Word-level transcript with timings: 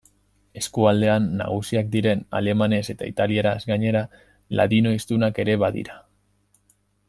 Eskualdean 0.59 1.27
nagusiak 1.41 1.91
diren 1.95 2.23
alemanez 2.39 2.81
eta 2.95 3.11
italieraz 3.11 3.55
gainera, 3.73 4.03
ladino-hiztunak 4.61 5.39
ere 5.45 5.61
badira. 5.67 6.03